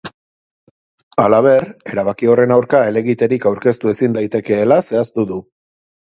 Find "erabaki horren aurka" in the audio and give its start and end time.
1.91-2.79